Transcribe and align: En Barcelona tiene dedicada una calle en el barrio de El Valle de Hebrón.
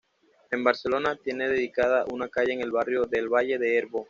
En 0.49 0.63
Barcelona 0.63 1.15
tiene 1.15 1.47
dedicada 1.47 2.05
una 2.11 2.27
calle 2.27 2.53
en 2.53 2.61
el 2.61 2.71
barrio 2.71 3.03
de 3.03 3.19
El 3.19 3.29
Valle 3.29 3.59
de 3.59 3.77
Hebrón. 3.77 3.99